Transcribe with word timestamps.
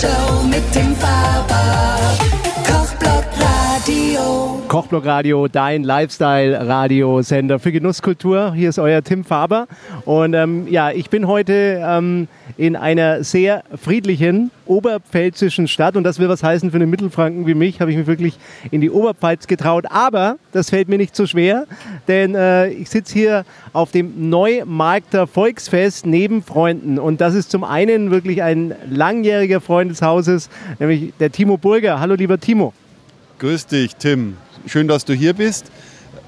Show 0.00 0.42
mit 0.44 0.74
dem 0.74 0.96
Faber. 0.96 1.89
Radio. 4.90 5.00
Kochblock 5.00 5.06
Radio, 5.06 5.46
dein 5.46 5.84
Lifestyle-Radiosender 5.84 7.60
für 7.60 7.70
Genusskultur. 7.70 8.52
Hier 8.54 8.70
ist 8.70 8.78
euer 8.80 9.04
Tim 9.04 9.24
Faber. 9.24 9.68
Und 10.04 10.34
ähm, 10.34 10.66
ja, 10.68 10.90
ich 10.90 11.10
bin 11.10 11.28
heute 11.28 11.80
ähm, 11.80 12.26
in 12.56 12.74
einer 12.74 13.22
sehr 13.22 13.62
friedlichen 13.80 14.50
oberpfälzischen 14.66 15.68
Stadt. 15.68 15.94
Und 15.94 16.02
das 16.02 16.18
will 16.18 16.28
was 16.28 16.42
heißen 16.42 16.72
für 16.72 16.76
einen 16.76 16.90
Mittelfranken 16.90 17.46
wie 17.46 17.54
mich. 17.54 17.80
Habe 17.80 17.92
ich 17.92 17.98
mich 17.98 18.08
wirklich 18.08 18.36
in 18.72 18.80
die 18.80 18.90
Oberpfalz 18.90 19.46
getraut. 19.46 19.86
Aber 19.90 20.38
das 20.50 20.70
fällt 20.70 20.88
mir 20.88 20.98
nicht 20.98 21.14
so 21.14 21.24
schwer, 21.24 21.66
denn 22.08 22.34
äh, 22.34 22.70
ich 22.70 22.90
sitze 22.90 23.12
hier 23.12 23.44
auf 23.72 23.92
dem 23.92 24.28
Neumarkter 24.28 25.28
Volksfest 25.28 26.04
neben 26.04 26.42
Freunden. 26.42 26.98
Und 26.98 27.20
das 27.20 27.34
ist 27.34 27.52
zum 27.52 27.62
einen 27.62 28.10
wirklich 28.10 28.42
ein 28.42 28.74
langjähriger 28.90 29.60
Freund 29.60 29.92
des 29.92 30.02
Hauses, 30.02 30.50
nämlich 30.80 31.12
der 31.20 31.30
Timo 31.30 31.58
Burger. 31.58 32.00
Hallo, 32.00 32.16
lieber 32.16 32.40
Timo. 32.40 32.72
Grüß 33.38 33.66
dich, 33.66 33.94
Tim. 33.94 34.36
Schön, 34.66 34.88
dass 34.88 35.04
du 35.04 35.14
hier 35.14 35.32
bist. 35.32 35.70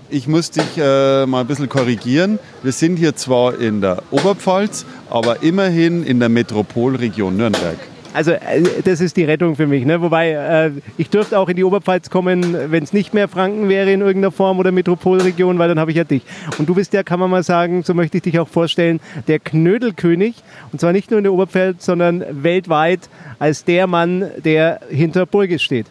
Ich 0.08 0.26
muss 0.26 0.50
dich 0.50 0.76
äh, 0.76 1.26
mal 1.26 1.40
ein 1.40 1.46
bisschen 1.46 1.68
korrigieren. 1.68 2.38
Wir 2.62 2.72
sind 2.72 2.96
hier 2.96 3.14
zwar 3.14 3.58
in 3.58 3.80
der 3.80 4.02
Oberpfalz, 4.10 4.84
aber 5.10 5.42
immerhin 5.42 6.04
in 6.04 6.18
der 6.18 6.28
Metropolregion 6.28 7.36
Nürnberg. 7.36 7.78
Also 8.14 8.32
äh, 8.32 8.62
das 8.84 9.00
ist 9.00 9.16
die 9.16 9.24
Rettung 9.24 9.56
für 9.56 9.66
mich. 9.66 9.84
Ne? 9.84 10.00
Wobei 10.00 10.32
äh, 10.32 10.70
ich 10.98 11.08
dürfte 11.08 11.38
auch 11.38 11.48
in 11.48 11.56
die 11.56 11.64
Oberpfalz 11.64 12.10
kommen, 12.10 12.70
wenn 12.70 12.82
es 12.82 12.92
nicht 12.92 13.14
mehr 13.14 13.28
Franken 13.28 13.68
wäre 13.68 13.92
in 13.92 14.00
irgendeiner 14.00 14.32
Form 14.32 14.58
oder 14.58 14.72
Metropolregion, 14.72 15.58
weil 15.58 15.68
dann 15.68 15.78
habe 15.78 15.90
ich 15.90 15.96
ja 15.96 16.04
dich. 16.04 16.22
Und 16.58 16.68
du 16.68 16.74
bist 16.74 16.92
ja, 16.92 17.02
kann 17.02 17.20
man 17.20 17.30
mal 17.30 17.42
sagen, 17.42 17.82
so 17.82 17.94
möchte 17.94 18.18
ich 18.18 18.22
dich 18.22 18.38
auch 18.38 18.48
vorstellen, 18.48 19.00
der 19.28 19.38
Knödelkönig. 19.38 20.36
Und 20.72 20.80
zwar 20.80 20.92
nicht 20.92 21.10
nur 21.10 21.18
in 21.18 21.24
der 21.24 21.32
Oberpfalz, 21.32 21.84
sondern 21.84 22.24
weltweit 22.30 23.08
als 23.38 23.64
der 23.64 23.86
Mann, 23.86 24.30
der 24.44 24.80
hinter 24.90 25.26
Burgis 25.26 25.62
steht. 25.62 25.86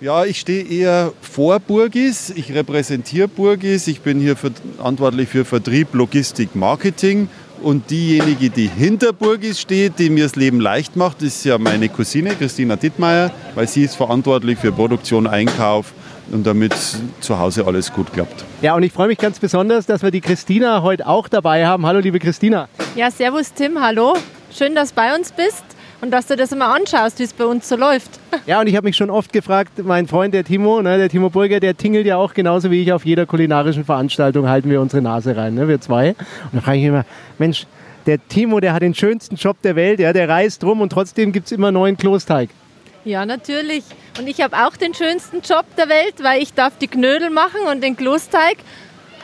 Ja, 0.00 0.24
ich 0.24 0.38
stehe 0.38 0.62
eher 0.62 1.12
vor 1.20 1.58
Burgis. 1.58 2.30
Ich 2.30 2.54
repräsentiere 2.54 3.26
Burgis. 3.26 3.88
Ich 3.88 4.00
bin 4.00 4.20
hier 4.20 4.36
verantwortlich 4.36 5.28
für 5.28 5.44
Vertrieb, 5.44 5.92
Logistik, 5.92 6.54
Marketing. 6.54 7.28
Und 7.62 7.90
diejenige, 7.90 8.48
die 8.48 8.68
hinter 8.68 9.12
Burgis 9.12 9.60
steht, 9.60 9.98
die 9.98 10.08
mir 10.08 10.22
das 10.22 10.36
Leben 10.36 10.60
leicht 10.60 10.94
macht, 10.94 11.22
ist 11.22 11.44
ja 11.44 11.58
meine 11.58 11.88
Cousine 11.88 12.36
Christina 12.36 12.76
Dittmeier, 12.76 13.32
weil 13.56 13.66
sie 13.66 13.82
ist 13.82 13.96
verantwortlich 13.96 14.60
für 14.60 14.70
Produktion, 14.70 15.26
Einkauf 15.26 15.92
und 16.30 16.46
damit 16.46 16.74
zu 17.18 17.36
Hause 17.36 17.66
alles 17.66 17.92
gut 17.92 18.12
klappt. 18.12 18.44
Ja, 18.62 18.76
und 18.76 18.84
ich 18.84 18.92
freue 18.92 19.08
mich 19.08 19.18
ganz 19.18 19.40
besonders, 19.40 19.86
dass 19.86 20.04
wir 20.04 20.12
die 20.12 20.20
Christina 20.20 20.82
heute 20.82 21.08
auch 21.08 21.26
dabei 21.26 21.66
haben. 21.66 21.84
Hallo, 21.84 21.98
liebe 21.98 22.20
Christina. 22.20 22.68
Ja, 22.94 23.10
servus 23.10 23.52
Tim, 23.52 23.80
hallo. 23.80 24.14
Schön, 24.56 24.76
dass 24.76 24.90
du 24.90 24.94
bei 24.94 25.16
uns 25.16 25.32
bist 25.32 25.64
und 26.00 26.10
dass 26.10 26.26
du 26.26 26.36
das 26.36 26.52
immer 26.52 26.74
anschaust, 26.74 27.18
wie 27.18 27.24
es 27.24 27.32
bei 27.32 27.44
uns 27.44 27.68
so 27.68 27.76
läuft. 27.76 28.10
Ja, 28.46 28.60
und 28.60 28.66
ich 28.66 28.76
habe 28.76 28.86
mich 28.86 28.96
schon 28.96 29.10
oft 29.10 29.32
gefragt, 29.32 29.72
mein 29.84 30.06
Freund, 30.06 30.32
der 30.32 30.42
Timo, 30.42 30.80
ne, 30.80 30.96
der 30.96 31.10
Timo 31.10 31.28
Burger, 31.28 31.60
der 31.60 31.76
tingelt 31.76 32.06
ja 32.06 32.16
auch 32.16 32.32
genauso 32.32 32.70
wie 32.70 32.82
ich 32.82 32.92
auf 32.92 33.04
jeder 33.04 33.26
kulinarischen 33.26 33.84
Veranstaltung, 33.84 34.48
halten 34.48 34.70
wir 34.70 34.80
unsere 34.80 35.02
Nase 35.02 35.36
rein, 35.36 35.54
ne, 35.54 35.68
wir 35.68 35.80
zwei. 35.82 36.10
Und 36.10 36.54
da 36.54 36.60
frage 36.62 36.78
ich 36.78 36.84
mich 36.84 36.88
immer, 36.88 37.04
Mensch, 37.36 37.66
der 38.06 38.26
Timo, 38.26 38.58
der 38.60 38.72
hat 38.72 38.80
den 38.80 38.94
schönsten 38.94 39.36
Job 39.36 39.60
der 39.62 39.76
Welt, 39.76 40.00
ja, 40.00 40.14
der 40.14 40.30
reist 40.30 40.64
rum 40.64 40.80
und 40.80 40.90
trotzdem 40.90 41.30
gibt 41.30 41.46
es 41.46 41.52
immer 41.52 41.70
neuen 41.70 41.98
Klosteig. 41.98 42.48
Ja, 43.04 43.26
natürlich. 43.26 43.84
Und 44.18 44.28
ich 44.28 44.40
habe 44.40 44.56
auch 44.56 44.76
den 44.76 44.94
schönsten 44.94 45.40
Job 45.42 45.66
der 45.76 45.88
Welt, 45.90 46.14
weil 46.22 46.42
ich 46.42 46.54
darf 46.54 46.78
die 46.78 46.88
Knödel 46.88 47.28
machen 47.28 47.60
und 47.70 47.82
den 47.82 47.96
Klosteig 47.96 48.58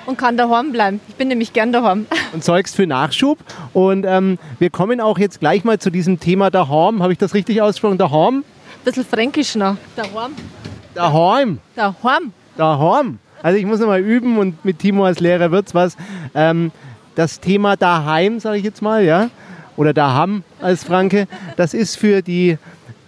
und 0.06 0.18
kann 0.18 0.36
daheim 0.36 0.72
bleiben. 0.72 1.00
Ich 1.08 1.14
bin 1.14 1.28
nämlich 1.28 1.52
gern 1.52 1.72
daheim. 1.72 2.06
Und 2.32 2.42
zeugst 2.42 2.76
für 2.76 2.86
Nachschub. 2.86 3.38
Und 3.72 4.04
ähm, 4.06 4.38
wir 4.58 4.70
kommen 4.70 5.00
auch 5.00 5.18
jetzt 5.18 5.40
gleich 5.40 5.64
mal 5.64 5.78
zu 5.78 5.90
diesem 5.90 6.18
Thema 6.18 6.50
daheim. 6.50 7.02
Habe 7.02 7.12
ich 7.12 7.18
das 7.18 7.34
richtig 7.34 7.62
ausgesprochen? 7.62 7.98
Daheim? 7.98 8.38
Ein 8.38 8.44
bisschen 8.84 9.04
fränkisch 9.04 9.54
noch. 9.54 9.76
Daheim. 9.96 10.32
Daheim. 10.94 11.58
Daheim. 11.74 12.32
Daheim. 12.56 13.18
Also 13.42 13.58
ich 13.58 13.66
muss 13.66 13.78
noch 13.78 13.88
mal 13.88 14.00
üben 14.00 14.38
und 14.38 14.64
mit 14.64 14.78
Timo 14.78 15.04
als 15.04 15.20
Lehrer 15.20 15.50
wird 15.50 15.68
es 15.68 15.74
was. 15.74 15.96
Ähm, 16.34 16.72
das 17.14 17.40
Thema 17.40 17.76
daheim, 17.76 18.40
sage 18.40 18.58
ich 18.58 18.64
jetzt 18.64 18.82
mal, 18.82 19.04
ja, 19.04 19.30
oder 19.76 19.92
daheim 19.92 20.44
als 20.60 20.84
Franke, 20.84 21.26
das 21.56 21.74
ist 21.74 21.96
für 21.96 22.22
die 22.22 22.58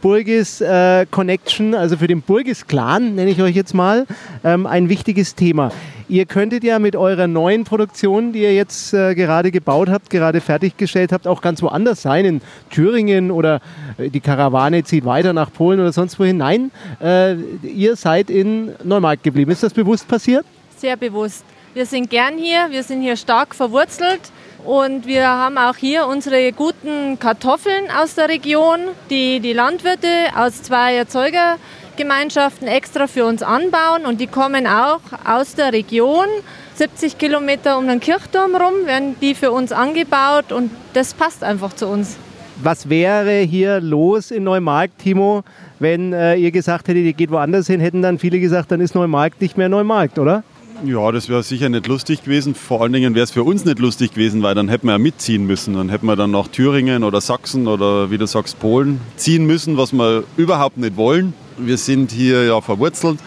Burgis 0.06 0.60
äh, 0.60 1.04
Connection, 1.10 1.74
also 1.74 1.96
für 1.96 2.06
den 2.06 2.22
Burgis 2.22 2.68
Clan, 2.68 3.16
nenne 3.16 3.28
ich 3.28 3.42
euch 3.42 3.56
jetzt 3.56 3.74
mal, 3.74 4.06
ähm, 4.44 4.64
ein 4.64 4.88
wichtiges 4.88 5.34
Thema. 5.34 5.72
Ihr 6.08 6.26
könntet 6.26 6.62
ja 6.62 6.78
mit 6.78 6.94
eurer 6.94 7.26
neuen 7.26 7.64
Produktion, 7.64 8.32
die 8.32 8.42
ihr 8.42 8.54
jetzt 8.54 8.94
äh, 8.94 9.16
gerade 9.16 9.50
gebaut 9.50 9.88
habt, 9.88 10.08
gerade 10.08 10.40
fertiggestellt 10.40 11.10
habt, 11.10 11.26
auch 11.26 11.42
ganz 11.42 11.60
woanders 11.60 12.02
sein, 12.02 12.24
in 12.24 12.40
Thüringen 12.70 13.32
oder 13.32 13.60
äh, 13.98 14.08
die 14.08 14.20
Karawane 14.20 14.84
zieht 14.84 15.04
weiter 15.04 15.32
nach 15.32 15.52
Polen 15.52 15.80
oder 15.80 15.90
sonst 15.90 16.20
wohin. 16.20 16.36
Nein, 16.36 16.70
äh, 17.02 17.34
ihr 17.64 17.96
seid 17.96 18.30
in 18.30 18.74
Neumarkt 18.84 19.24
geblieben. 19.24 19.50
Ist 19.50 19.64
das 19.64 19.74
bewusst 19.74 20.06
passiert? 20.06 20.46
Sehr 20.76 20.96
bewusst. 20.96 21.44
Wir 21.74 21.84
sind 21.84 22.10
gern 22.10 22.38
hier, 22.38 22.68
wir 22.70 22.84
sind 22.84 23.02
hier 23.02 23.16
stark 23.16 23.56
verwurzelt 23.56 24.20
und 24.66 25.06
wir 25.06 25.28
haben 25.28 25.58
auch 25.58 25.76
hier 25.76 26.06
unsere 26.06 26.52
guten 26.52 27.18
Kartoffeln 27.20 27.84
aus 27.96 28.16
der 28.16 28.28
Region, 28.28 28.80
die 29.10 29.38
die 29.40 29.52
Landwirte 29.52 30.08
aus 30.36 30.62
zwei 30.62 30.96
Erzeuger 30.96 31.56
Gemeinschaften 31.96 32.66
extra 32.66 33.06
für 33.06 33.24
uns 33.24 33.42
anbauen 33.42 34.04
und 34.06 34.20
die 34.20 34.26
kommen 34.26 34.66
auch 34.66 35.00
aus 35.24 35.54
der 35.54 35.72
Region. 35.72 36.26
70 36.74 37.16
Kilometer 37.16 37.78
um 37.78 37.86
den 37.86 38.00
Kirchturm 38.00 38.54
rum 38.54 38.86
werden 38.86 39.16
die 39.22 39.34
für 39.34 39.50
uns 39.50 39.72
angebaut 39.72 40.52
und 40.52 40.70
das 40.92 41.14
passt 41.14 41.42
einfach 41.42 41.72
zu 41.72 41.86
uns. 41.86 42.16
Was 42.62 42.88
wäre 42.88 43.38
hier 43.40 43.80
los 43.80 44.30
in 44.30 44.44
Neumarkt, 44.44 44.98
Timo, 44.98 45.44
wenn 45.78 46.12
äh, 46.12 46.36
ihr 46.36 46.50
gesagt 46.50 46.88
hättet, 46.88 47.04
ihr 47.04 47.12
geht 47.12 47.30
woanders 47.30 47.66
hin, 47.66 47.80
hätten 47.80 48.02
dann 48.02 48.18
viele 48.18 48.40
gesagt, 48.40 48.72
dann 48.72 48.80
ist 48.80 48.94
Neumarkt 48.94 49.40
nicht 49.40 49.56
mehr 49.56 49.68
Neumarkt, 49.68 50.18
oder? 50.18 50.42
Ja, 50.84 51.10
das 51.10 51.28
wäre 51.28 51.42
sicher 51.42 51.68
nicht 51.68 51.86
lustig 51.86 52.24
gewesen. 52.24 52.54
Vor 52.54 52.82
allen 52.82 52.92
Dingen 52.92 53.14
wäre 53.14 53.24
es 53.24 53.30
für 53.30 53.42
uns 53.42 53.64
nicht 53.64 53.78
lustig 53.78 54.12
gewesen, 54.12 54.42
weil 54.42 54.54
dann 54.54 54.68
hätten 54.68 54.86
wir 54.86 54.92
ja 54.92 54.98
mitziehen 54.98 55.46
müssen. 55.46 55.74
Dann 55.74 55.88
hätten 55.88 56.06
wir 56.06 56.16
dann 56.16 56.30
nach 56.30 56.48
Thüringen 56.48 57.02
oder 57.02 57.20
Sachsen 57.20 57.66
oder 57.66 58.10
wie 58.10 58.18
du 58.18 58.26
sagst 58.26 58.58
Polen 58.58 59.00
ziehen 59.16 59.46
müssen, 59.46 59.78
was 59.78 59.92
wir 59.92 60.24
überhaupt 60.36 60.76
nicht 60.76 60.96
wollen. 60.96 61.32
Wir 61.56 61.78
sind 61.78 62.12
hier 62.12 62.44
ja 62.44 62.60
verwurzelt. 62.60 63.18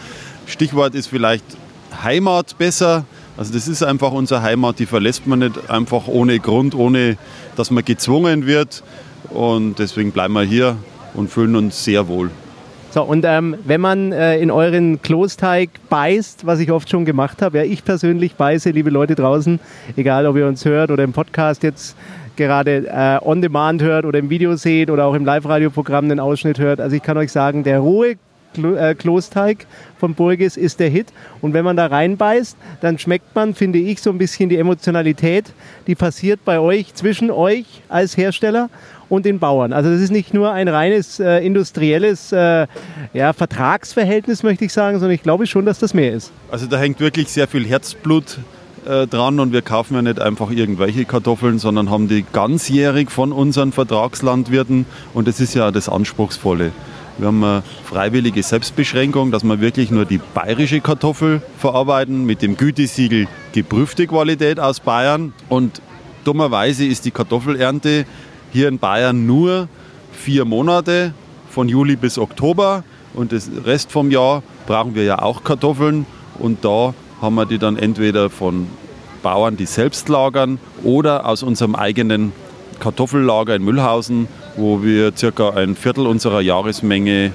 Stichwort 0.46 0.94
ist 0.94 1.08
vielleicht 1.08 1.44
Heimat 2.04 2.58
besser. 2.58 3.06
Also 3.36 3.52
das 3.52 3.68
ist 3.68 3.82
einfach 3.84 4.12
unsere 4.12 4.44
Heimat, 4.44 4.78
die 4.78 4.86
verlässt 4.86 5.26
man 5.26 5.40
nicht 5.40 5.70
einfach 5.70 6.08
ohne 6.08 6.40
Grund, 6.40 6.76
ohne 6.76 7.18
dass 7.56 7.72
man 7.72 7.84
gezwungen 7.84 8.46
wird. 8.46 8.84
Und 9.30 9.80
deswegen 9.80 10.12
bleiben 10.12 10.34
wir 10.34 10.44
hier 10.44 10.78
und 11.16 11.30
fühlen 11.30 11.56
uns 11.56 11.84
sehr 11.84 12.08
wohl. 12.08 12.30
So, 12.92 13.04
und 13.04 13.24
ähm, 13.24 13.56
wenn 13.66 13.82
man 13.82 14.12
äh, 14.12 14.40
in 14.40 14.50
euren 14.50 15.00
Klosteig 15.02 15.70
beißt, 15.90 16.48
was 16.48 16.60
ich 16.60 16.72
oft 16.72 16.90
schon 16.90 17.06
gemacht 17.06 17.44
habe, 17.44 17.60
ja, 17.60 17.64
ich 17.64 17.86
persönlich 17.86 18.34
beiße, 18.34 18.72
liebe 18.72 18.90
Leute 18.90 19.14
draußen, 19.14 19.60
egal 19.96 20.26
ob 20.26 20.36
ihr 20.38 20.48
uns 20.48 20.66
hört 20.66 20.90
oder 20.90 21.04
im 21.04 21.14
Podcast 21.14 21.62
jetzt 21.62 21.96
gerade 22.36 22.88
äh, 22.88 23.20
on 23.24 23.42
demand 23.42 23.84
hört 23.84 24.06
oder 24.06 24.18
im 24.18 24.32
Video 24.32 24.56
seht 24.56 24.90
oder 24.90 25.06
auch 25.06 25.14
im 25.14 25.24
Live-Radio-Programm 25.24 26.06
einen 26.06 26.20
Ausschnitt 26.20 26.58
hört. 26.58 26.82
Also 26.82 26.96
ich 26.96 27.04
kann 27.04 27.16
euch 27.18 27.32
sagen, 27.32 27.64
der 27.64 27.80
rohe 27.80 28.16
Klo 28.56 28.74
äh, 28.74 28.96
Klosteig 28.96 29.68
von 30.00 30.16
Burgis 30.16 30.58
ist 30.58 30.80
der 30.80 30.90
Hit. 30.90 31.14
Und 31.42 31.54
wenn 31.54 31.64
man 31.64 31.78
da 31.78 31.86
reinbeißt, 31.86 32.58
dann 32.82 32.98
schmeckt 32.98 33.36
man, 33.36 33.54
finde 33.54 33.78
ich, 33.78 34.02
so 34.02 34.10
ein 34.10 34.18
bisschen 34.18 34.50
die 34.50 34.58
Emotionalität, 34.58 35.54
die 35.86 35.94
passiert 35.94 36.44
bei 36.44 36.60
euch, 36.60 36.96
zwischen 36.96 37.30
euch 37.30 37.84
als 37.90 38.18
Hersteller 38.18 38.70
und 39.10 39.26
den 39.26 39.40
Bauern. 39.40 39.74
Also 39.74 39.92
das 39.92 40.02
ist 40.02 40.12
nicht 40.12 40.34
nur 40.34 40.52
ein 40.52 40.68
reines 40.68 41.20
äh, 41.20 41.40
industrielles 41.46 42.32
äh, 42.32 42.68
ja, 43.14 43.34
Vertragsverhältnis, 43.34 44.44
möchte 44.44 44.66
ich 44.66 44.74
sagen, 44.74 45.00
sondern 45.00 45.16
ich 45.16 45.24
glaube 45.24 45.48
schon, 45.48 45.66
dass 45.66 45.80
das 45.80 45.94
mehr 45.94 46.14
ist. 46.14 46.32
Also 46.52 46.68
da 46.68 46.78
hängt 46.78 47.00
wirklich 47.00 47.30
sehr 47.30 47.48
viel 47.48 47.66
Herzblut 47.66 48.38
äh, 48.86 49.08
dran 49.08 49.40
und 49.40 49.52
wir 49.52 49.62
kaufen 49.62 49.96
ja 49.96 50.02
nicht 50.02 50.20
einfach 50.20 50.52
irgendwelche 50.52 51.06
Kartoffeln, 51.06 51.60
sondern 51.60 51.90
haben 51.90 52.08
die 52.08 52.24
ganzjährig 52.32 53.10
von 53.12 53.32
unseren 53.32 53.72
Vertragslandwirten 53.72 54.86
und 55.14 55.28
das 55.28 55.40
ist 55.40 55.56
ja 55.56 55.72
das 55.72 55.90
Anspruchsvolle. 55.90 56.72
Wir 57.20 57.28
haben 57.28 57.44
eine 57.44 57.64
freiwillige 57.84 58.42
Selbstbeschränkung, 58.42 59.32
dass 59.32 59.44
wir 59.44 59.60
wirklich 59.60 59.92
nur 59.92 60.06
die 60.06 60.22
bayerische 60.34 60.80
Kartoffel 60.80 61.42
verarbeiten 61.58 62.26
mit 62.26 62.42
dem 62.42 62.56
Gütesiegel 62.56 63.28
geprüfte 63.52 64.08
Qualität 64.08 64.58
aus 64.58 64.80
Bayern. 64.80 65.34
Und 65.50 65.82
dummerweise 66.24 66.86
ist 66.86 67.04
die 67.04 67.12
Kartoffelernte 67.12 68.06
hier 68.52 68.68
in 68.68 68.80
Bayern 68.80 69.26
nur 69.26 69.68
vier 70.12 70.46
Monate, 70.46 71.14
von 71.50 71.68
Juli 71.68 71.96
bis 71.96 72.18
Oktober. 72.18 72.84
Und 73.14 73.32
den 73.32 73.42
Rest 73.66 73.92
vom 73.92 74.12
Jahr 74.12 74.44
brauchen 74.68 74.96
wir 74.96 75.04
ja 75.04 75.22
auch 75.22 75.44
Kartoffeln. 75.44 76.06
Und 76.38 76.64
da 76.64 76.94
haben 77.22 77.36
wir 77.36 77.46
die 77.46 77.58
dann 77.58 77.78
entweder 77.78 78.30
von 78.30 78.68
Bauern, 79.24 79.58
die 79.58 79.66
selbst 79.66 80.08
lagern, 80.08 80.60
oder 80.84 81.26
aus 81.26 81.44
unserem 81.44 81.76
eigenen 81.76 82.32
Kartoffellager 82.80 83.56
in 83.56 83.64
Müllhausen, 83.64 84.28
wo 84.56 84.84
wir 84.84 85.12
circa 85.18 85.50
ein 85.50 85.76
Viertel 85.76 86.08
unserer 86.08 86.40
Jahresmenge 86.40 87.34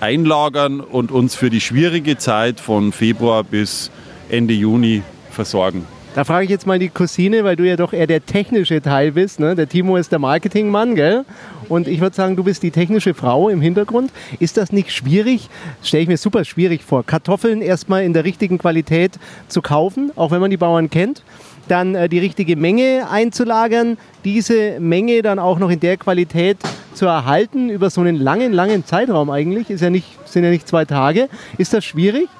einlagern 0.00 0.80
und 0.80 1.10
uns 1.10 1.34
für 1.34 1.50
die 1.50 1.60
schwierige 1.60 2.16
Zeit 2.16 2.60
von 2.60 2.92
Februar 2.92 3.44
bis 3.44 3.90
Ende 4.28 4.54
Juni 4.54 5.02
versorgen. 5.30 5.84
Da 6.16 6.24
frage 6.24 6.44
ich 6.44 6.50
jetzt 6.50 6.66
mal 6.66 6.78
die 6.78 6.88
Cousine, 6.88 7.44
weil 7.44 7.56
du 7.56 7.68
ja 7.68 7.76
doch 7.76 7.92
eher 7.92 8.06
der 8.06 8.24
technische 8.24 8.80
Teil 8.80 9.12
bist. 9.12 9.38
Ne? 9.38 9.54
Der 9.54 9.68
Timo 9.68 9.98
ist 9.98 10.12
der 10.12 10.18
Marketingmann, 10.18 10.94
gell? 10.94 11.26
Und 11.68 11.86
ich 11.86 12.00
würde 12.00 12.16
sagen, 12.16 12.36
du 12.36 12.42
bist 12.42 12.62
die 12.62 12.70
technische 12.70 13.12
Frau 13.12 13.50
im 13.50 13.60
Hintergrund. 13.60 14.10
Ist 14.40 14.56
das 14.56 14.72
nicht 14.72 14.90
schwierig? 14.92 15.50
Stelle 15.82 16.04
ich 16.04 16.08
mir 16.08 16.16
super 16.16 16.46
schwierig 16.46 16.82
vor. 16.84 17.04
Kartoffeln 17.04 17.60
erstmal 17.60 18.02
in 18.02 18.14
der 18.14 18.24
richtigen 18.24 18.56
Qualität 18.56 19.18
zu 19.48 19.60
kaufen, 19.60 20.10
auch 20.16 20.30
wenn 20.30 20.40
man 20.40 20.50
die 20.50 20.56
Bauern 20.56 20.88
kennt. 20.88 21.22
Dann 21.68 21.94
äh, 21.94 22.08
die 22.08 22.20
richtige 22.20 22.56
Menge 22.56 23.10
einzulagern, 23.10 23.98
diese 24.24 24.80
Menge 24.80 25.20
dann 25.20 25.38
auch 25.38 25.58
noch 25.58 25.68
in 25.68 25.80
der 25.80 25.98
Qualität 25.98 26.56
zu 26.94 27.04
erhalten 27.04 27.68
über 27.68 27.90
so 27.90 28.00
einen 28.00 28.16
langen, 28.16 28.54
langen 28.54 28.86
Zeitraum 28.86 29.28
eigentlich. 29.28 29.68
Ist 29.68 29.82
ja 29.82 29.90
nicht, 29.90 30.06
sind 30.24 30.44
ja 30.44 30.50
nicht 30.50 30.66
zwei 30.66 30.86
Tage. 30.86 31.28
Ist 31.58 31.74
das 31.74 31.84
schwierig? 31.84 32.30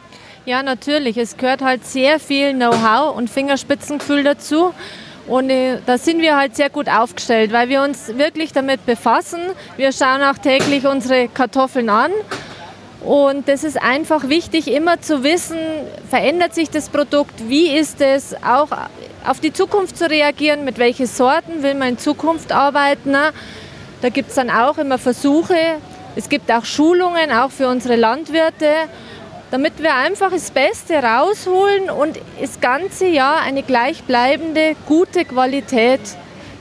Ja, 0.47 0.63
natürlich. 0.63 1.17
Es 1.17 1.37
gehört 1.37 1.61
halt 1.61 1.85
sehr 1.85 2.21
viel 2.21 2.55
Know-how 2.55 3.17
und 3.17 3.29
Fingerspitzengefühl 3.29 4.23
dazu. 4.23 4.73
Und 5.27 5.51
äh, 5.51 5.79
da 5.85 5.99
sind 5.99 6.23
wir 6.23 6.37
halt 6.37 6.55
sehr 6.55 6.71
gut 6.71 6.89
aufgestellt, 6.89 7.53
weil 7.53 7.69
wir 7.69 7.83
uns 7.83 8.17
wirklich 8.17 8.53
damit 8.53 8.87
befassen. 8.87 9.41
Wir 9.77 9.91
schauen 9.91 10.23
auch 10.23 10.39
täglich 10.39 10.87
unsere 10.87 11.27
Kartoffeln 11.27 11.91
an. 11.91 12.13
Und 13.01 13.49
das 13.49 13.65
ist 13.65 13.83
einfach 13.83 14.29
wichtig, 14.29 14.69
immer 14.69 15.01
zu 15.01 15.25
wissen, 15.25 15.59
verändert 16.09 16.55
sich 16.55 16.71
das 16.71 16.91
Produkt, 16.91 17.49
wie 17.49 17.77
ist 17.77 18.01
es, 18.01 18.37
auch 18.45 18.69
auf 19.27 19.41
die 19.41 19.53
Zukunft 19.53 19.99
zu 19.99 20.09
reagieren, 20.09 20.65
mit 20.65 20.79
welchen 20.79 21.07
Sorten 21.07 21.65
will 21.65 21.75
man 21.75 21.89
in 21.89 21.99
Zukunft 21.99 22.53
arbeiten. 22.53 23.17
Da 24.01 24.09
gibt 24.11 24.29
es 24.29 24.37
dann 24.37 24.51
auch 24.51 24.79
immer 24.79 24.99
Versuche. 24.99 25.57
Es 26.15 26.29
gibt 26.29 26.53
auch 26.53 26.65
Schulungen, 26.65 27.33
auch 27.33 27.51
für 27.51 27.67
unsere 27.67 27.97
Landwirte 27.97 28.89
damit 29.51 29.83
wir 29.83 29.95
einfach 29.95 30.31
das 30.31 30.51
Beste 30.51 30.95
rausholen 30.95 31.91
und 31.91 32.19
das 32.41 32.61
ganze 32.61 33.07
Jahr 33.07 33.41
eine 33.43 33.63
gleichbleibende, 33.63 34.75
gute 34.87 35.25
Qualität 35.25 36.01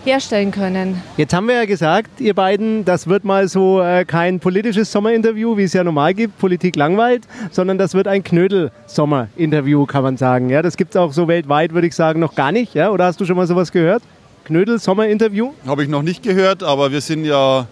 herstellen 0.05 0.51
können. 0.51 1.01
Jetzt 1.17 1.33
haben 1.33 1.47
wir 1.47 1.55
ja 1.55 1.65
gesagt, 1.65 2.21
ihr 2.21 2.35
beiden, 2.35 2.85
das 2.85 3.07
wird 3.07 3.23
mal 3.23 3.47
so 3.47 3.81
äh, 3.81 4.05
kein 4.05 4.39
politisches 4.39 4.91
Sommerinterview, 4.91 5.57
wie 5.57 5.63
es 5.63 5.73
ja 5.73 5.83
normal 5.83 6.13
gibt, 6.13 6.37
Politik 6.37 6.75
langweilt, 6.75 7.23
sondern 7.51 7.77
das 7.77 7.95
wird 7.95 8.07
ein 8.07 8.23
Knödel-Sommerinterview, 8.23 9.85
kann 9.87 10.03
man 10.03 10.17
sagen. 10.17 10.49
Ja, 10.49 10.61
das 10.61 10.77
gibt 10.77 10.91
es 10.91 10.97
auch 10.97 11.11
so 11.11 11.27
weltweit, 11.27 11.73
würde 11.73 11.87
ich 11.87 11.95
sagen, 11.95 12.19
noch 12.19 12.35
gar 12.35 12.51
nicht. 12.51 12.75
Ja? 12.75 12.91
Oder 12.91 13.05
hast 13.05 13.19
du 13.19 13.25
schon 13.25 13.35
mal 13.35 13.47
sowas 13.47 13.71
gehört? 13.71 14.03
Knödel-Sommerinterview? 14.45 15.53
Habe 15.65 15.83
ich 15.83 15.89
noch 15.89 16.03
nicht 16.03 16.21
gehört, 16.21 16.61
aber 16.61 16.91
wir 16.91 17.01
sind 17.01 17.25
ja 17.25 17.67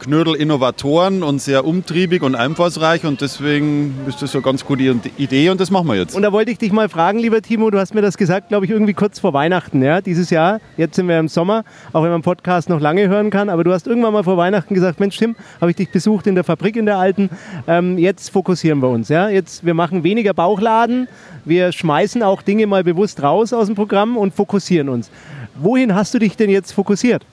Knödel-Innovatoren 0.00 1.22
und 1.22 1.40
sehr 1.40 1.64
umtriebig 1.64 2.22
und 2.22 2.34
einfallsreich 2.34 3.04
und 3.04 3.20
deswegen 3.20 3.94
ist 4.06 4.22
das 4.22 4.34
eine 4.34 4.42
ganz 4.42 4.64
gute 4.64 4.82
Idee 5.16 5.50
und 5.50 5.60
das 5.60 5.70
machen 5.70 5.88
wir 5.88 5.96
jetzt. 5.96 6.14
Und 6.14 6.22
da 6.22 6.32
wollte 6.32 6.50
ich 6.50 6.58
dich 6.58 6.72
mal 6.72 6.88
fragen, 6.88 7.18
lieber 7.18 7.42
Timo, 7.42 7.70
du 7.70 7.78
hast 7.78 7.94
mir 7.94 8.02
das 8.02 8.16
gesagt, 8.16 8.48
glaube 8.48 8.66
ich, 8.66 8.70
irgendwie 8.70 8.94
kurz 8.94 9.18
vor 9.18 9.32
Weihnachten, 9.32 9.82
ja, 9.82 10.00
dieses 10.00 10.30
Jahr. 10.30 10.60
Jetzt 10.76 10.96
sind 10.96 11.08
wir 11.08 11.18
im 11.18 11.28
Sommer, 11.28 11.64
auch 11.92 12.02
wenn 12.02 12.10
man 12.10 12.22
Podcast 12.22 12.68
noch 12.68 12.80
lange 12.80 13.08
hören 13.08 13.30
kann, 13.30 13.48
aber 13.48 13.64
du 13.64 13.72
hast 13.72 13.86
irgendwann 13.86 14.12
mal 14.12 14.24
vor 14.24 14.36
Weihnachten 14.36 14.74
gesagt, 14.74 15.00
Mensch, 15.00 15.16
Tim, 15.16 15.36
habe 15.60 15.70
ich 15.70 15.76
dich 15.76 15.90
besucht 15.90 16.26
in 16.26 16.34
der 16.34 16.44
Fabrik 16.44 16.76
in 16.76 16.86
der 16.86 16.98
Alten. 16.98 17.30
Ähm, 17.66 17.98
jetzt 17.98 18.30
fokussieren 18.30 18.80
wir 18.80 18.88
uns, 18.88 19.08
ja. 19.08 19.28
Jetzt, 19.28 19.64
wir 19.64 19.74
machen 19.74 20.04
weniger 20.04 20.34
Bauchladen, 20.34 21.08
wir 21.44 21.72
schmeißen 21.72 22.22
auch 22.22 22.42
Dinge 22.42 22.66
mal 22.66 22.84
bewusst 22.84 23.22
raus 23.22 23.52
aus 23.52 23.66
dem 23.66 23.74
Programm 23.74 24.16
und 24.16 24.34
fokussieren 24.34 24.88
uns. 24.88 25.10
Wohin 25.58 25.94
hast 25.94 26.12
du 26.12 26.18
dich 26.18 26.36
denn 26.36 26.50
jetzt 26.50 26.72
fokussiert? 26.72 27.24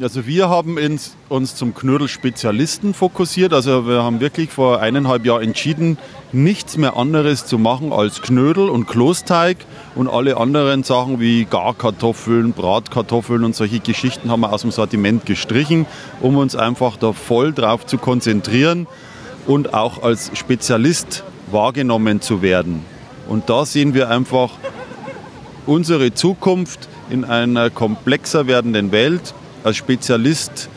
Also 0.00 0.26
wir 0.26 0.48
haben 0.48 0.76
uns 1.28 1.54
zum 1.54 1.72
Knödelspezialisten 1.72 2.94
fokussiert. 2.94 3.52
Also 3.52 3.86
wir 3.86 4.02
haben 4.02 4.18
wirklich 4.18 4.50
vor 4.50 4.80
eineinhalb 4.80 5.24
Jahren 5.24 5.44
entschieden, 5.44 5.98
nichts 6.32 6.76
mehr 6.76 6.96
anderes 6.96 7.46
zu 7.46 7.58
machen 7.58 7.92
als 7.92 8.20
Knödel 8.20 8.70
und 8.70 8.86
Klosteig 8.86 9.58
und 9.94 10.08
alle 10.08 10.36
anderen 10.36 10.82
Sachen 10.82 11.20
wie 11.20 11.44
Garkartoffeln, 11.44 12.54
Bratkartoffeln 12.54 13.44
und 13.44 13.54
solche 13.54 13.78
Geschichten 13.78 14.32
haben 14.32 14.40
wir 14.40 14.52
aus 14.52 14.62
dem 14.62 14.72
Sortiment 14.72 15.26
gestrichen, 15.26 15.86
um 16.20 16.38
uns 16.38 16.56
einfach 16.56 16.96
da 16.96 17.12
voll 17.12 17.52
drauf 17.52 17.86
zu 17.86 17.96
konzentrieren 17.96 18.88
und 19.46 19.74
auch 19.74 20.02
als 20.02 20.32
Spezialist 20.36 21.22
wahrgenommen 21.52 22.20
zu 22.20 22.42
werden. 22.42 22.84
Und 23.28 23.48
da 23.48 23.64
sehen 23.64 23.94
wir 23.94 24.10
einfach 24.10 24.50
unsere 25.66 26.12
Zukunft 26.14 26.88
in 27.10 27.24
einer 27.24 27.70
komplexer 27.70 28.48
werdenden 28.48 28.90
Welt 28.90 29.34
als 29.64 29.76
Spezialist 29.76 30.68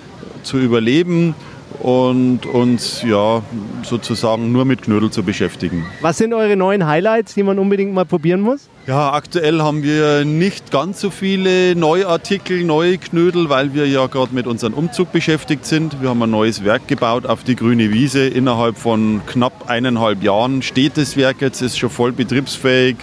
zu 0.43 0.57
überleben 0.57 1.35
und 1.79 2.45
uns 2.45 3.03
ja 3.03 3.43
sozusagen 3.83 4.51
nur 4.51 4.65
mit 4.65 4.81
Knödel 4.81 5.11
zu 5.11 5.21
beschäftigen. 5.23 5.85
Was 6.01 6.17
sind 6.17 6.33
eure 6.33 6.55
neuen 6.55 6.87
Highlights, 6.87 7.35
die 7.35 7.43
man 7.43 7.59
unbedingt 7.59 7.93
mal 7.93 8.05
probieren 8.05 8.41
muss? 8.41 8.67
Ja, 8.87 9.11
aktuell 9.11 9.61
haben 9.61 9.83
wir 9.83 10.23
nicht 10.25 10.71
ganz 10.71 11.01
so 11.01 11.09
viele 11.09 11.75
Neuartikel, 11.75 12.63
neue 12.63 12.97
Knödel, 12.97 13.49
weil 13.49 13.73
wir 13.73 13.87
ja 13.87 14.07
gerade 14.07 14.33
mit 14.33 14.47
unserem 14.47 14.73
Umzug 14.73 15.11
beschäftigt 15.11 15.65
sind. 15.65 16.01
Wir 16.01 16.09
haben 16.09 16.23
ein 16.23 16.31
neues 16.31 16.63
Werk 16.63 16.87
gebaut 16.87 17.25
auf 17.25 17.43
die 17.43 17.55
grüne 17.55 17.91
Wiese. 17.91 18.25
Innerhalb 18.25 18.77
von 18.77 19.21
knapp 19.27 19.69
eineinhalb 19.69 20.23
Jahren 20.23 20.61
steht 20.61 20.97
das 20.97 21.17
Werk 21.17 21.41
jetzt, 21.41 21.61
ist 21.61 21.77
schon 21.77 21.89
voll 21.89 22.13
betriebsfähig. 22.13 22.95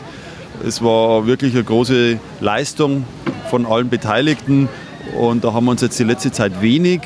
Es 0.67 0.83
war 0.83 1.27
wirklich 1.27 1.55
eine 1.55 1.65
große 1.65 2.19
Leistung 2.41 3.05
von 3.51 3.67
allen 3.67 3.91
Beteiligten. 3.91 4.69
Und 5.19 5.45
da 5.45 5.53
haben 5.53 5.65
wir 5.67 5.71
uns 5.71 5.81
jetzt 5.81 5.99
die 5.99 6.05
letzte 6.05 6.33
Zeit 6.33 6.61
wenig 6.61 7.01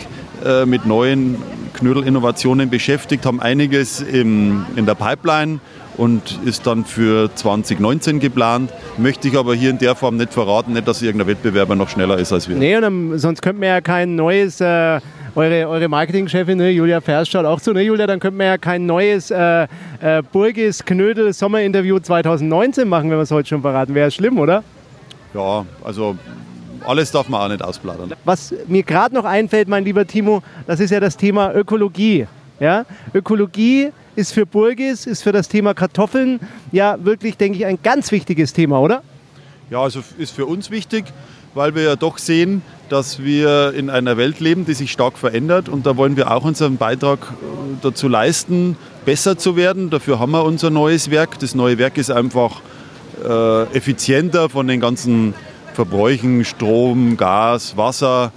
äh, 0.45 0.65
mit 0.65 0.87
neuen 0.87 1.37
Knödelinnovationen 1.75 2.71
beschäftigt, 2.71 3.25
haben 3.25 3.41
einiges 3.41 4.01
im, 4.01 4.67
in 4.77 4.87
der 4.87 4.95
Pipeline 4.95 5.61
und 5.97 6.39
ist 6.45 6.67
dann 6.67 6.85
für 6.85 7.31
2019 7.35 8.21
geplant. 8.21 8.73
Möchte 8.97 9.29
ich 9.29 9.37
aber 9.37 9.55
hier 9.55 9.71
in 9.71 9.79
der 9.79 9.95
Form 9.95 10.17
nicht 10.17 10.33
verraten, 10.33 10.73
nicht, 10.73 10.89
dass 10.89 11.03
irgendein 11.03 11.29
Wettbewerber 11.29 11.75
noch 11.75 11.89
schneller 11.89 12.19
ist 12.19 12.33
als 12.33 12.49
wir. 12.49 12.57
Nee, 12.57 12.81
dann, 12.81 13.19
sonst 13.19 13.43
könnten 13.43 13.61
wir 13.61 13.69
ja 13.69 13.81
kein 13.81 14.17
neues, 14.17 14.61
äh, 14.61 15.01
eure, 15.35 15.69
eure 15.69 15.89
Marketingchefin, 15.89 16.59
ne, 16.59 16.71
Julia 16.71 17.01
Vers, 17.01 17.29
schaut 17.29 17.45
auch 17.45 17.61
zu, 17.61 17.73
ne, 17.73 17.83
Julia, 17.83 18.07
dann 18.07 18.21
könnten 18.21 18.39
wir 18.39 18.47
ja 18.47 18.59
kein 18.59 18.87
neues 18.87 19.31
äh, 19.31 19.67
äh, 20.01 20.23
Burgis 20.33 20.85
Knödel 20.85 21.33
Sommerinterview 21.33 21.99
2019 21.99 22.89
machen, 22.89 23.11
wenn 23.11 23.19
wir 23.19 23.23
es 23.23 23.31
heute 23.31 23.49
schon 23.49 23.63
verraten. 23.63 23.95
Wäre 23.95 24.11
schlimm, 24.11 24.39
oder? 24.39 24.63
Ja, 25.35 25.67
also 25.85 26.17
alles 26.89 27.11
darf 27.11 27.29
man 27.29 27.43
auch 27.43 27.49
nicht 27.49 27.63
ausplaudern. 27.63 28.15
Was 28.25 28.55
mir 28.67 28.83
gerade 28.83 29.15
noch 29.15 29.27
einfällt, 29.27 29.69
mein 29.69 29.85
lieber 29.85 30.07
Timo, 30.07 30.43
das 30.67 30.81
ist 30.81 30.91
ja 30.91 31.01
das 31.01 31.19
Thema 31.19 31.55
Ökologie. 31.55 32.27
Ja? 32.61 32.87
Ökologie 33.13 33.91
ist 34.17 34.33
für 34.33 34.47
Burgis, 34.47 35.07
ist 35.07 35.23
für 35.23 35.33
das 35.33 35.49
Thema 35.49 35.75
Kartoffeln 35.75 36.41
ja 36.73 36.97
wirklich, 37.05 37.37
denke 37.37 37.59
ich, 37.59 37.67
ein 37.67 37.79
ganz 37.83 38.11
wichtiges 38.11 38.55
Thema, 38.55 38.81
oder? 38.81 39.03
Ja, 39.71 39.83
also 39.83 40.01
ist 40.17 40.35
für 40.35 40.47
uns 40.47 40.71
wichtig, 40.71 41.05
weil 41.53 41.75
wir 41.75 41.83
ja 41.83 41.97
doch 41.97 42.17
sehen, 42.17 42.63
dass 42.89 43.23
wir 43.23 43.75
in 43.75 43.91
einer 43.91 44.17
Welt 44.17 44.41
leben, 44.41 44.65
die 44.65 44.73
sich 44.73 44.91
stark 44.91 45.19
verändert 45.19 45.69
und 45.69 45.85
da 45.85 45.99
wollen 45.99 46.17
wir 46.17 46.31
auch 46.31 46.45
unseren 46.45 46.79
Beitrag 46.79 47.19
äh, 47.21 47.77
dazu 47.83 48.09
leisten, 48.09 48.79
besser 49.05 49.37
zu 49.37 49.57
werden. 49.57 49.91
Dafür 49.91 50.19
haben 50.19 50.33
wir 50.33 50.43
unser 50.43 50.71
neues 50.71 51.11
Werk. 51.11 51.39
Das 51.39 51.55
neue 51.55 51.77
Werk 51.77 51.99
ist 51.99 52.11
einfach 52.11 52.63
äh, 53.23 53.63
effizienter 53.77 54.49
von 54.49 54.67
den 54.67 54.81
ganzen 54.81 55.35
Verbräuchen, 55.79 56.45
Strom, 56.45 57.17
Gas, 57.17 57.77
Wasser. 57.77 58.33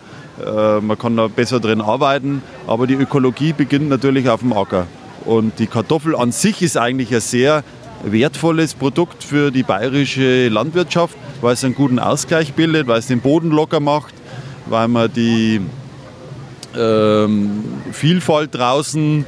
Äh, 0.46 0.80
man 0.80 0.96
kann 0.96 1.18
da 1.18 1.28
besser 1.28 1.60
drin 1.60 1.82
arbeiten. 1.82 2.44
Aber 2.68 2.86
die 2.86 2.94
Ökologie 2.94 3.52
beginnt 3.52 3.90
natürlich 3.90 4.30
auf 4.30 4.42
dem 4.42 4.54
Acker. 4.54 4.86
Und 5.26 5.58
die 5.58 5.66
Kartoffel 5.66 6.16
an 6.16 6.32
sich 6.32 6.62
ist 6.62 6.78
eigentlich 6.78 7.12
ein 7.12 7.20
sehr 7.20 7.64
wertvolles 8.04 8.76
Produkt 8.76 9.24
für 9.24 9.50
die 9.50 9.64
bayerische 9.64 10.50
Landwirtschaft, 10.50 11.18
weil 11.42 11.54
es 11.54 11.64
einen 11.64 11.74
guten 11.74 11.98
Ausgleich 11.98 12.54
bildet, 12.54 12.86
weil 12.86 13.00
es 13.00 13.08
den 13.08 13.22
Boden 13.22 13.50
locker 13.50 13.80
macht, 13.80 14.14
weil 14.68 14.88
man 14.88 15.12
die 15.12 15.62
ähm, 16.78 17.64
Vielfalt 17.92 18.54
draußen 18.54 19.26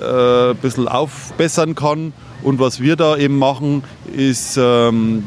äh, 0.00 0.50
ein 0.50 0.56
bisschen 0.58 0.86
aufbessern 0.86 1.74
kann. 1.74 2.12
Und 2.44 2.60
was 2.60 2.78
wir 2.78 2.94
da 2.94 3.16
eben 3.16 3.36
machen, 3.36 3.82
ist 4.14 4.56
ähm, 4.62 5.24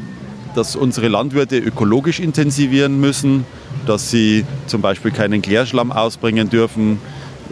dass 0.55 0.75
unsere 0.75 1.07
Landwirte 1.07 1.57
ökologisch 1.57 2.19
intensivieren 2.19 2.99
müssen, 2.99 3.45
dass 3.85 4.11
sie 4.11 4.45
zum 4.67 4.81
Beispiel 4.81 5.11
keinen 5.11 5.41
Klärschlamm 5.41 5.91
ausbringen 5.91 6.49
dürfen, 6.49 6.99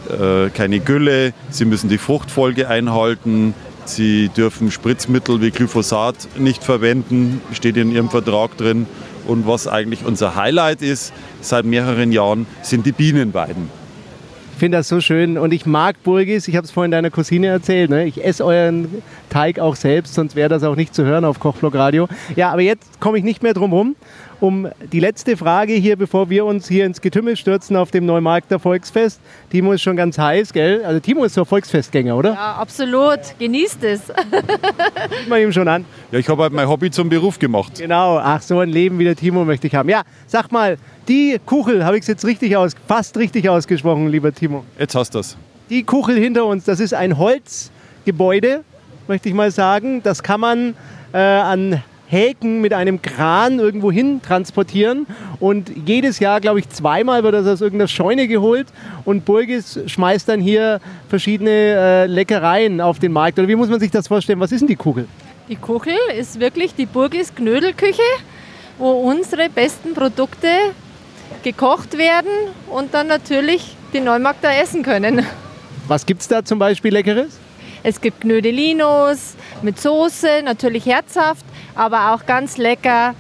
äh, 0.09 0.49
keine 0.49 0.79
Gülle, 0.79 1.33
sie 1.49 1.65
müssen 1.65 1.89
die 1.89 1.97
Fruchtfolge 1.97 2.67
einhalten, 2.67 3.53
sie 3.85 4.29
dürfen 4.29 4.71
Spritzmittel 4.71 5.41
wie 5.41 5.51
Glyphosat 5.51 6.15
nicht 6.37 6.63
verwenden, 6.63 7.41
steht 7.53 7.77
in 7.77 7.91
ihrem 7.91 8.09
Vertrag 8.09 8.57
drin. 8.57 8.85
Und 9.27 9.45
was 9.45 9.67
eigentlich 9.67 10.05
unser 10.05 10.35
Highlight 10.35 10.81
ist 10.81 11.13
seit 11.41 11.65
mehreren 11.65 12.11
Jahren, 12.11 12.47
sind 12.63 12.85
die 12.85 12.91
Bienenweiden 12.91 13.78
finde 14.59 14.77
das 14.77 14.87
so 14.87 15.01
schön 15.01 15.37
und 15.37 15.53
ich 15.53 15.65
mag 15.65 16.01
Burgis. 16.03 16.47
Ich 16.47 16.55
habe 16.55 16.65
es 16.65 16.71
vorhin 16.71 16.91
deiner 16.91 17.09
Cousine 17.09 17.47
erzählt. 17.47 17.89
Ne? 17.89 18.05
Ich 18.05 18.23
esse 18.23 18.45
euren 18.45 19.01
Teig 19.29 19.59
auch 19.59 19.75
selbst, 19.75 20.13
sonst 20.13 20.35
wäre 20.35 20.49
das 20.49 20.63
auch 20.63 20.75
nicht 20.75 20.93
zu 20.93 21.03
hören 21.05 21.25
auf 21.25 21.39
Kochblock 21.39 21.75
Radio. 21.75 22.07
Ja, 22.35 22.51
aber 22.51 22.61
jetzt 22.61 22.99
komme 22.99 23.17
ich 23.17 23.23
nicht 23.23 23.43
mehr 23.43 23.53
drum 23.53 23.73
rum 23.73 23.95
um 24.41 24.67
die 24.91 25.00
letzte 25.00 25.36
Frage 25.38 25.74
hier, 25.74 25.96
bevor 25.96 26.29
wir 26.29 26.46
uns 26.46 26.67
hier 26.67 26.86
ins 26.86 27.01
Getümmel 27.01 27.36
stürzen 27.36 27.75
auf 27.75 27.91
dem 27.91 28.05
Neumarkter 28.05 28.60
Volksfest. 28.60 29.19
Timo 29.50 29.74
ist 29.74 29.81
schon 29.81 29.96
ganz 29.96 30.17
heiß, 30.17 30.53
gell? 30.53 30.84
Also 30.86 31.00
Timo 31.00 31.24
ist 31.25 31.34
so 31.34 31.46
Volksfestgänger, 31.46 32.15
oder? 32.15 32.34
Ja, 32.34 32.53
absolut. 32.53 33.19
Genießt 33.38 33.84
es. 33.84 34.08
Sieht 34.08 35.27
man 35.27 35.41
ihm 35.41 35.51
schon 35.51 35.67
an. 35.67 35.86
Ja, 36.12 36.19
ich 36.19 36.29
habe 36.29 36.43
halt 36.43 36.53
mein 36.53 36.67
Hobby 36.67 36.89
zum 36.91 37.10
Beruf 37.10 37.39
gemacht. 37.39 37.74
Genau, 37.77 38.17
ach, 38.17 38.41
so 38.41 38.60
ein 38.60 38.69
Leben 38.69 38.98
wie 39.00 39.03
der 39.03 39.15
Timo 39.15 39.43
möchte 39.43 39.67
ich 39.67 39.75
haben. 39.75 39.89
Ja, 39.89 40.03
sag 40.27 40.51
mal, 40.51 40.77
die 41.08 41.39
Kuchel, 41.46 41.84
habe 41.84 41.98
ich 41.98 42.01
es 42.01 42.08
jetzt 42.08 42.25
richtig 42.25 42.55
aus, 42.55 42.74
fast 42.88 43.17
richtig 43.17 43.50
ausgesprochen, 43.50 44.08
lieber 44.08 44.34
Timo. 44.34 44.63
Jetzt 44.77 44.96
hast 44.96 45.13
du 45.13 45.19
das. 45.19 45.38
Die 45.69 45.84
Kuchel 45.84 46.17
hinter 46.17 46.46
uns, 46.46 46.63
das 46.63 46.79
ist 46.79 46.93
ein 46.93 47.17
Holzgebäude, 47.17 48.63
möchte 49.08 49.29
ich 49.29 49.36
mal 49.36 49.51
sagen. 49.51 50.01
Das 50.03 50.24
kann 50.24 50.39
man 50.39 50.75
äh, 51.13 51.17
an 51.17 51.84
Häken 52.09 52.59
mit 52.59 52.73
einem 52.73 53.03
Kran 53.03 53.59
irgendwo 53.59 53.91
hin 53.91 54.19
transportieren. 54.23 55.05
Und 55.39 55.71
jedes 55.85 56.19
Jahr, 56.19 56.41
glaube 56.41 56.59
ich, 56.59 56.67
zweimal 56.69 57.23
wird 57.23 57.35
das 57.35 57.45
aus 57.45 57.61
irgendeiner 57.61 57.87
Scheune 57.87 58.27
geholt. 58.27 58.67
Und 59.05 59.25
Burgis 59.25 59.79
schmeißt 59.85 60.27
dann 60.27 60.41
hier 60.41 60.81
verschiedene 61.07 61.51
äh, 61.51 62.05
Leckereien 62.07 62.81
auf 62.81 62.97
den 62.97 63.11
Markt. 63.11 63.37
Oder 63.37 63.47
wie 63.47 63.55
muss 63.55 63.69
man 63.69 63.79
sich 63.79 63.91
das 63.91 64.07
vorstellen? 64.07 64.39
Was 64.39 64.51
ist 64.51 64.61
denn 64.61 64.67
die 64.67 64.75
Kuchel? 64.75 65.07
Die 65.49 65.55
Kuchel 65.55 65.97
ist 66.17 66.39
wirklich 66.39 66.73
die 66.73 66.87
Burgis 66.87 67.33
Knödelküche, 67.35 68.01
wo 68.79 68.89
unsere 68.89 69.47
besten 69.47 69.93
Produkte 69.93 70.47
gekocht 71.43 71.95
werden 71.95 72.31
und 72.71 72.91
dann 72.95 73.05
natürlich 73.05 73.75
die 73.93 73.99
Neumarkter 73.99 74.49
essen 74.61 74.81
können. 74.81 75.23
Was 75.87 76.07
gibt 76.07 76.21
es 76.21 76.27
da 76.27 76.43
zum 76.43 76.57
Beispiel 76.57 76.91
Leckeres? 76.91 77.37
Es 77.81 78.01
gibt 78.01 78.21
Knödelinos 78.21 79.35
mit 79.61 79.79
Soße, 79.79 80.41
natürlich 80.43 80.85
herzhaft, 80.85 81.45
aber 81.75 82.13
auch 82.13 82.25
ganz 82.25 82.57
lecker 82.57 83.13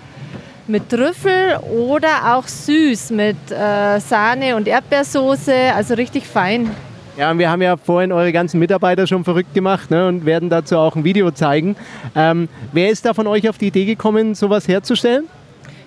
mit 0.67 0.89
Trüffel 0.89 1.57
oder 1.71 2.35
auch 2.35 2.47
süß 2.47 3.11
mit 3.11 3.37
äh, 3.49 3.99
Sahne 3.99 4.55
und 4.55 4.67
Erdbeersoße, 4.67 5.73
also 5.75 5.95
richtig 5.95 6.27
fein. 6.27 6.69
Ja, 7.17 7.31
und 7.31 7.39
wir 7.39 7.49
haben 7.49 7.61
ja 7.61 7.75
vorhin 7.75 8.11
eure 8.11 8.31
ganzen 8.31 8.59
Mitarbeiter 8.59 9.05
schon 9.05 9.23
verrückt 9.23 9.53
gemacht 9.53 9.91
ne, 9.91 10.07
und 10.07 10.25
werden 10.25 10.49
dazu 10.49 10.77
auch 10.77 10.95
ein 10.95 11.03
Video 11.03 11.31
zeigen. 11.31 11.75
Ähm, 12.15 12.47
wer 12.71 12.89
ist 12.89 13.05
da 13.05 13.13
von 13.13 13.27
euch 13.27 13.49
auf 13.49 13.57
die 13.57 13.67
Idee 13.67 13.85
gekommen, 13.85 14.35
sowas 14.35 14.67
herzustellen? 14.67 15.25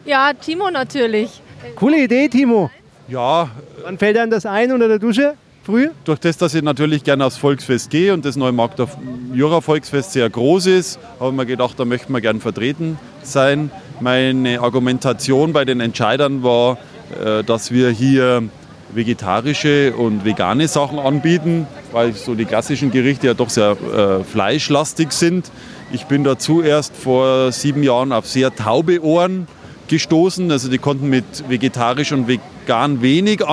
Ja, 0.05 0.33
Timo 0.33 0.71
natürlich. 0.71 1.41
Coole 1.77 2.03
Idee, 2.05 2.29
Timo. 2.29 2.71
Ja, 3.09 3.49
Wann 3.85 3.99
fällt 3.99 4.17
einem 4.17 4.31
das 4.31 4.47
ein 4.47 4.71
unter 4.73 4.89
der 4.89 4.99
Dusche? 4.99 5.35
Früh? 5.65 5.91
durch 6.05 6.19
das, 6.19 6.37
dass 6.39 6.55
ich 6.55 6.63
natürlich 6.63 7.05
gerne 7.05 7.25
aufs 7.25 7.37
Volksfest 7.37 7.91
gehe 7.91 8.13
und 8.13 8.25
das 8.25 8.35
Neumarkter 8.35 8.89
Jura 9.33 9.61
Volksfest 9.61 10.13
sehr 10.13 10.29
groß 10.29 10.67
ist, 10.67 10.99
habe 11.21 11.31
ich 11.31 11.37
mir 11.37 11.47
gedacht, 11.47 11.79
da 11.79 11.85
möchte 11.85 12.11
man 12.11 12.21
gern 12.21 12.41
vertreten 12.41 12.99
sein. 13.23 13.71
Meine 14.01 14.61
Argumentation 14.61 15.53
bei 15.53 15.65
den 15.65 15.81
Entscheidern 15.81 16.43
war, 16.43 16.79
äh, 17.25 17.45
dass 17.45 17.71
wir 17.71 17.91
hier 17.91 18.43
vegetarische 18.93 19.95
und 19.95 20.25
vegane 20.25 20.67
Sachen 20.67 20.99
anbieten, 20.99 21.69
weil 21.93 22.13
so 22.13 22.35
die 22.35 22.45
klassischen 22.45 22.91
Gerichte 22.91 23.29
ja 23.29 23.35
doch 23.35 23.49
sehr 23.49 23.77
äh, 23.81 24.25
fleischlastig 24.25 25.13
sind. 25.13 25.51
Ich 25.93 26.07
bin 26.07 26.25
dazu 26.25 26.63
erst 26.63 26.97
vor 26.97 27.53
sieben 27.53 27.85
Jahren 27.85 28.13
auf 28.13 28.27
sehr 28.27 28.55
taube 28.55 29.03
Ohren 29.03 29.47
gestoßen. 29.89 30.51
Also 30.51 30.69
die 30.69 30.79
konnten 30.79 31.09
mit 31.09 31.25
vegetarisch 31.49 32.13
und 32.13 32.27
vegan 32.27 33.03
wenig 33.03 33.47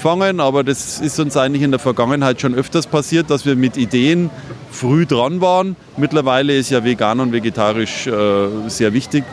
anfangen, 0.00 0.40
aber 0.40 0.64
das 0.64 0.98
ist 0.98 1.20
uns 1.20 1.36
eigentlich 1.36 1.62
in 1.62 1.72
der 1.72 1.78
Vergangenheit 1.78 2.40
schon 2.40 2.54
öfters 2.54 2.86
passiert, 2.86 3.28
dass 3.28 3.44
wir 3.44 3.54
mit 3.54 3.76
Ideen 3.76 4.30
früh 4.70 5.04
dran 5.04 5.42
waren. 5.42 5.76
Mittlerweile 5.98 6.56
ist 6.56 6.70
ja 6.70 6.82
vegan 6.84 7.20
und 7.20 7.32
vegetarisch 7.32 8.06
äh, 8.06 8.48
sehr 8.68 8.94
wichtig 8.94 9.24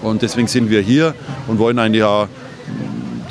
und 0.00 0.22
deswegen 0.22 0.48
sind 0.48 0.70
wir 0.70 0.80
hier 0.80 1.14
und 1.46 1.58
wollen 1.58 1.78
eigentlich 1.78 2.00
ja 2.00 2.26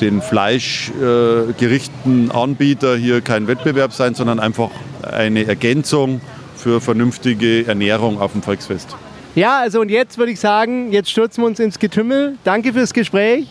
den 0.01 0.21
fleischgerichten 0.21 2.29
Anbieter 2.29 2.95
hier 2.95 3.21
kein 3.21 3.47
Wettbewerb 3.47 3.93
sein, 3.93 4.13
sondern 4.13 4.39
einfach 4.39 4.69
eine 5.01 5.47
Ergänzung 5.47 6.21
für 6.55 6.79
vernünftige 6.79 7.65
Ernährung 7.65 8.21
auf 8.21 8.33
dem 8.33 8.43
Volksfest. 8.43 8.95
Ja, 9.33 9.57
also 9.59 9.81
und 9.81 9.89
jetzt 9.89 10.19
würde 10.19 10.31
ich 10.31 10.39
sagen, 10.39 10.91
jetzt 10.91 11.09
stürzen 11.09 11.41
wir 11.41 11.47
uns 11.47 11.59
ins 11.59 11.79
Getümmel. 11.79 12.37
Danke 12.43 12.71
fürs 12.73 12.93
Gespräch. 12.93 13.47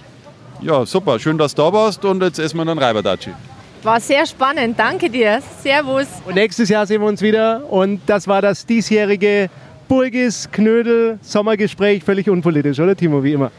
Ja, 0.60 0.84
super. 0.84 1.18
Schön, 1.18 1.38
dass 1.38 1.54
du 1.54 1.62
da 1.62 1.72
warst 1.72 2.04
und 2.04 2.22
jetzt 2.22 2.38
essen 2.38 2.56
wir 2.56 2.62
einen 2.62 2.78
Reiberdatschi. 2.78 3.30
War 3.82 4.00
sehr 4.00 4.26
spannend, 4.26 4.78
danke 4.78 5.08
dir. 5.08 5.40
Servus. 5.62 6.06
Und 6.26 6.34
nächstes 6.34 6.68
Jahr 6.68 6.84
sehen 6.86 7.00
wir 7.00 7.06
uns 7.08 7.22
wieder. 7.22 7.62
Und 7.70 8.00
das 8.06 8.26
war 8.26 8.42
das 8.42 8.66
diesjährige 8.66 9.50
Burgis 9.86 10.48
Knödel 10.50 11.18
Sommergespräch. 11.22 12.02
Völlig 12.02 12.28
unpolitisch, 12.28 12.80
oder 12.80 12.96
Timo, 12.96 13.22
wie 13.22 13.34
immer? 13.34 13.52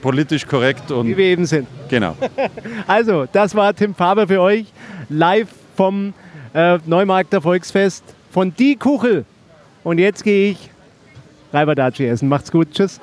Politisch 0.00 0.46
korrekt 0.46 0.88
Wie 0.88 0.94
und 0.94 1.08
wir 1.08 1.24
eben 1.24 1.46
sind. 1.46 1.66
genau. 1.88 2.16
Also, 2.86 3.26
das 3.30 3.54
war 3.54 3.74
Tim 3.74 3.94
Faber 3.94 4.26
für 4.26 4.40
euch. 4.40 4.66
Live 5.10 5.48
vom 5.76 6.14
äh, 6.54 6.78
Neumarkter 6.86 7.40
Volksfest 7.42 8.04
von 8.30 8.54
Die 8.54 8.76
Kuchel. 8.76 9.24
Und 9.82 9.98
jetzt 9.98 10.24
gehe 10.24 10.52
ich 10.52 10.70
Reiberdatschi 11.52 12.06
essen. 12.06 12.28
Macht's 12.28 12.50
gut. 12.50 12.68
Tschüss. 12.72 12.98